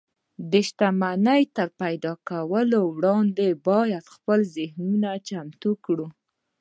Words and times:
د 0.51 0.53
شتمنۍ 0.67 1.43
تر 1.57 1.67
پيدا 1.81 2.13
کولو 2.29 2.79
وړاندې 2.95 3.47
بايد 3.67 4.05
خپل 4.15 4.39
ذهنونه 4.55 5.09
چمتو 5.27 5.71
کړو. 5.85 6.07